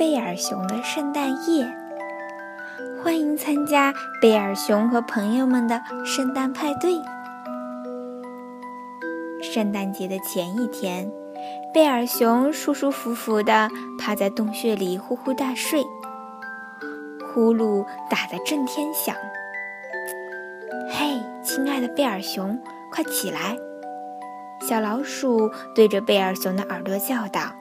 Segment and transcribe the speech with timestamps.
[0.00, 1.70] 贝尔熊的圣诞夜。
[3.04, 6.94] 欢迎参加贝尔熊和朋友们的圣诞派对。
[9.42, 11.12] 圣诞节的前一天，
[11.74, 13.68] 贝尔熊舒舒服服地
[13.98, 15.84] 趴在洞穴里呼呼大睡，
[17.34, 19.14] 呼噜打得震天响。
[20.88, 22.58] 嘿，亲爱的贝尔熊，
[22.90, 23.54] 快起来！
[24.66, 27.59] 小老鼠对着贝尔熊的耳朵叫道。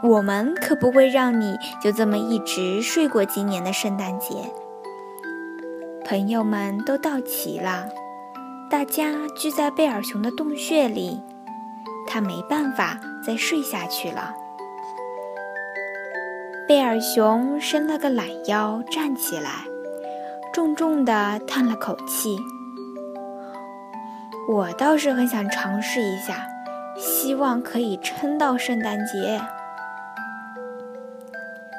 [0.00, 4.36] 我们可不会让你就这么一直睡过今年的圣诞节。
[6.04, 7.86] 朋友们都到齐了，
[8.70, 11.20] 大家聚在贝尔熊的洞穴里，
[12.06, 14.32] 他没办法再睡下去了。
[16.68, 19.50] 贝尔熊伸了个懒腰，站起来，
[20.52, 22.38] 重重地叹了口气
[24.48, 26.46] ：“我倒是很想尝试一下，
[26.96, 29.40] 希望可以撑到圣诞节。”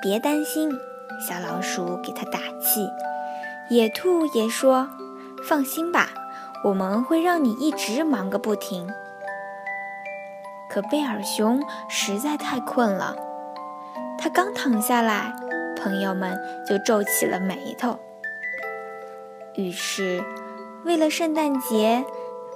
[0.00, 0.70] 别担心，
[1.26, 2.88] 小老鼠给他打气。
[3.70, 4.88] 野兔也说
[5.48, 6.10] ：“放心吧，
[6.64, 8.88] 我们会让你一直忙个不停。”
[10.70, 13.16] 可贝尔熊实在太困了，
[14.18, 15.34] 他刚躺下来，
[15.76, 17.98] 朋友们就皱起了眉头。
[19.54, 20.22] 于是，
[20.84, 22.04] 为了圣诞节，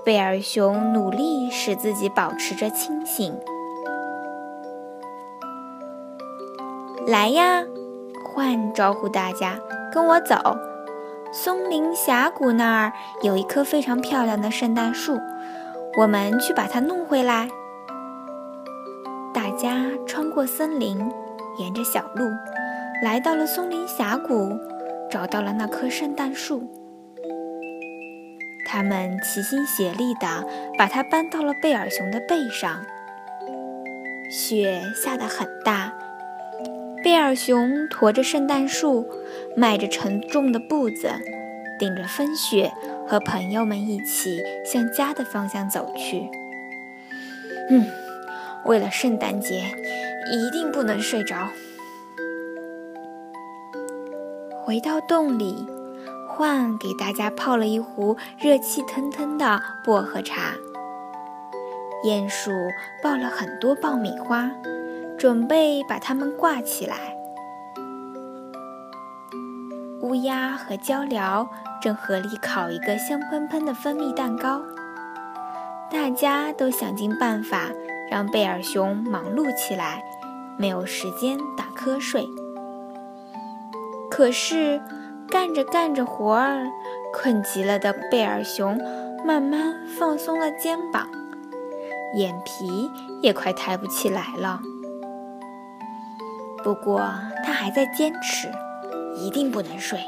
[0.04, 3.36] 贝尔熊努力使自己保持着清醒。
[7.06, 7.64] 来呀，
[8.34, 9.58] 獾招呼大家
[9.92, 10.36] 跟我走。
[11.32, 15.18] 松林峡谷那儿有一棵非常漂亮的圣诞树，
[15.98, 17.48] 我们去把它弄回来。
[19.34, 21.10] 大家穿过森林，
[21.58, 22.30] 沿着小路，
[23.02, 24.56] 来到了松林峡谷，
[25.10, 26.70] 找到了那棵圣诞树。
[28.64, 30.46] 他们齐心协力地
[30.78, 32.84] 把它搬到了贝尔熊的背上。
[34.30, 35.92] 雪下得很大。
[37.02, 39.08] 贝尔熊驮着圣诞树，
[39.56, 41.10] 迈着沉重的步子，
[41.76, 42.72] 顶着风雪，
[43.08, 46.30] 和朋友们一起向家的方向走去。
[47.70, 47.84] 嗯，
[48.66, 49.64] 为了圣诞节，
[50.30, 51.48] 一定不能睡着。
[54.64, 55.66] 回到洞里，
[56.38, 60.54] 獾给大家泡了一壶热气腾腾的薄荷茶。
[62.04, 62.52] 鼹鼠
[63.02, 64.48] 抱了很多爆米花。
[65.22, 66.96] 准备把它们挂起来。
[70.00, 71.46] 乌鸦和鹪鹩
[71.80, 74.60] 正合力烤一个香喷喷的蜂蜜蛋糕。
[75.88, 77.68] 大家都想尽办法
[78.10, 80.02] 让贝尔熊忙碌起来，
[80.58, 82.26] 没有时间打瞌睡。
[84.10, 84.82] 可是
[85.28, 86.66] 干着干着活儿，
[87.14, 88.76] 困极了的贝尔熊
[89.24, 91.06] 慢慢放松了肩膀，
[92.16, 92.90] 眼皮
[93.22, 94.60] 也快抬不起来了。
[96.62, 97.02] 不过，
[97.44, 98.50] 他还在坚持，
[99.16, 99.98] 一定不能睡。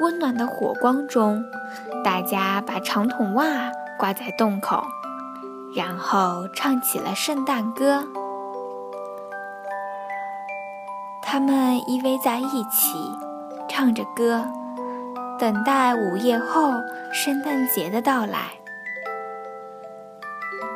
[0.00, 1.44] 温暖的火光中，
[2.04, 3.44] 大家把长筒袜
[3.98, 4.84] 挂在洞口，
[5.74, 8.04] 然后唱起了圣诞歌。
[11.22, 13.12] 他们依偎在一起，
[13.68, 14.44] 唱着歌，
[15.38, 16.72] 等待午夜后
[17.12, 18.52] 圣诞节的到来。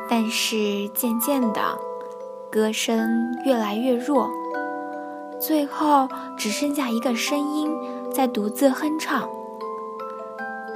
[0.09, 1.61] 但是渐渐的，
[2.53, 4.29] 歌声越来越弱，
[5.41, 7.75] 最后只剩下一个声音
[8.13, 9.27] 在独自哼唱。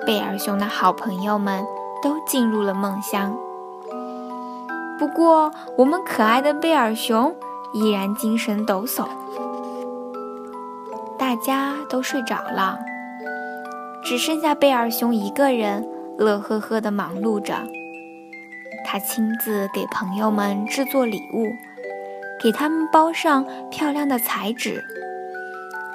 [0.03, 1.63] 贝尔熊的好朋友们
[2.01, 3.38] 都进入了梦乡，
[4.97, 7.35] 不过我们可爱的贝尔熊
[7.73, 9.07] 依然精神抖擞。
[11.15, 12.79] 大家都睡着了，
[14.03, 17.53] 只剩下贝尔熊一个人乐呵呵地忙碌着。
[18.90, 21.53] 他亲自给朋友们制作礼物。
[22.40, 24.84] 给他们包上漂亮的彩纸，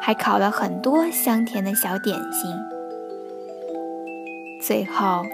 [0.01, 2.55] 还烤了很多香甜的小点心。
[4.61, 5.25] 最后，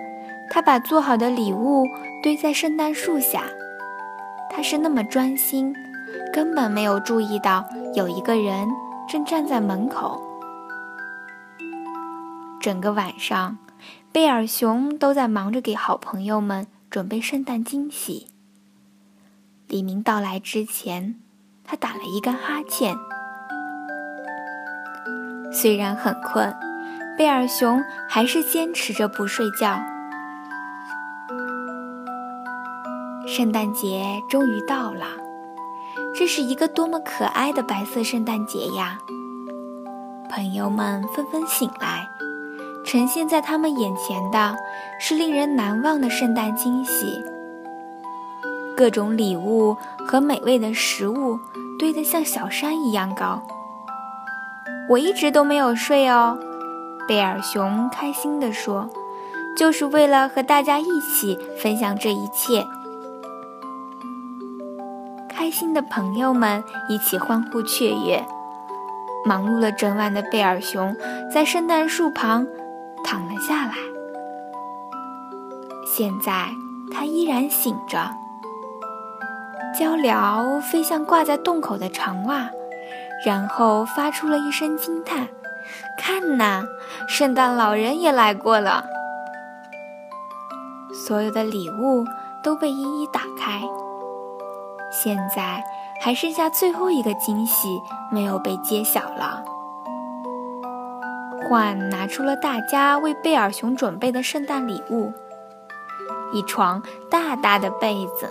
[0.50, 1.86] 他把做好的礼物
[2.22, 3.44] 堆在圣诞树下。
[4.50, 5.74] 他是那么专心，
[6.30, 7.64] 根本没有注意到
[7.94, 8.68] 有一个人
[9.08, 10.22] 正站在门口。
[12.60, 13.56] 整个晚上，
[14.12, 18.28] 贝尔熊都在忙着给好朋友们准备圣诞惊喜。
[19.66, 21.20] 黎明到来之前，
[21.64, 22.96] 他打了一个哈欠。
[25.52, 26.54] 虽然很困，
[27.18, 29.80] 贝尔熊还是坚持着不睡觉。
[33.26, 35.06] 圣诞节终于到了，
[36.14, 38.98] 这是一个多么可爱的白色圣诞节呀！
[40.30, 42.08] 朋友们纷纷醒来，
[42.88, 44.56] 呈现在他们眼前的
[44.98, 47.22] 是令人难忘的圣诞惊喜。
[48.74, 49.76] 各种礼物
[50.06, 51.38] 和美味的食物
[51.78, 53.42] 堆得像小山一样高。
[54.88, 56.38] 我一直都没有睡哦，
[57.06, 58.88] 贝尔熊开心地说，
[59.54, 62.64] 就是为了和大家一起分享这一切。
[65.28, 68.24] 开心的朋友们一起欢呼雀跃。
[69.26, 70.96] 忙碌了整晚的贝尔熊
[71.30, 72.46] 在圣诞树旁
[73.04, 73.74] 躺了下来。
[75.86, 76.48] 现在
[76.92, 78.10] 他依然醒着。
[79.78, 82.48] 鹪鹩飞向挂在洞口的长袜，
[83.24, 85.28] 然后发出了一声惊叹
[85.96, 86.64] ：“看呐，
[87.08, 88.84] 圣诞老人也来过了！”
[90.92, 92.04] 所有的礼物
[92.42, 93.60] 都被一一打开。
[94.90, 95.62] 现在
[96.00, 97.68] 还剩下最后一个惊喜
[98.10, 99.44] 没有被揭晓了。
[101.48, 105.12] 獾拿出了大家为贝尔熊准备的圣诞礼物——
[106.32, 108.30] 一床大大的被子。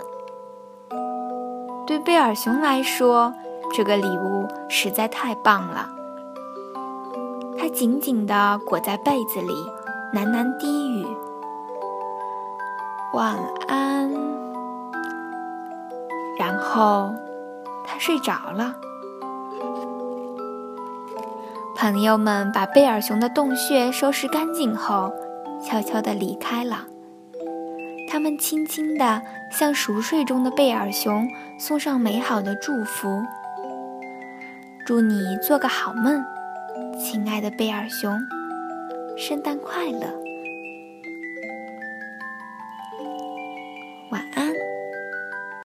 [1.86, 3.34] 对贝尔熊来说，
[3.74, 5.88] 这个礼物实在太棒了。
[7.58, 9.52] 它紧紧地裹在被子里，
[10.14, 11.06] 喃喃低语
[13.14, 13.36] ：“晚
[13.66, 14.12] 安。”
[16.38, 17.12] 然后，
[17.84, 18.76] 它睡着了。
[21.80, 25.12] 朋友们把贝尔熊的洞穴收拾干净后，
[25.64, 26.88] 悄悄地离开了。
[28.10, 29.22] 他们轻轻地
[29.52, 33.22] 向熟睡中的贝尔熊送上美好的祝福
[34.84, 36.20] ：“祝你做个好梦，
[36.98, 38.18] 亲爱的贝尔熊，
[39.16, 40.12] 圣诞快乐。”